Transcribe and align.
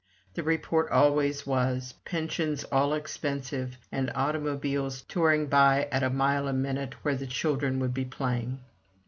The 0.33 0.41
report 0.41 0.89
always 0.89 1.45
was: 1.45 1.93
pensions 2.05 2.63
all 2.71 2.95
expensive, 2.95 3.77
and 3.91 4.11
automobiles 4.15 5.03
touring 5.03 5.45
by 5.45 5.87
at 5.91 6.01
a 6.01 6.09
mile 6.09 6.47
a 6.47 6.53
minute 6.53 6.95
where 7.03 7.13
the 7.15 7.27
children 7.27 7.77
would 7.79 7.93
be 7.93 8.05
playing. 8.05 8.61